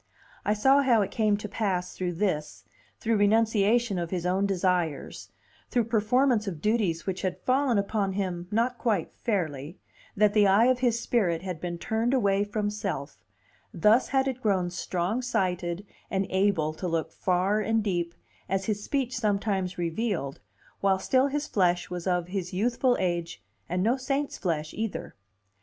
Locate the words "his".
4.09-4.25, 10.79-10.99, 18.65-18.83, 21.27-21.45, 22.29-22.53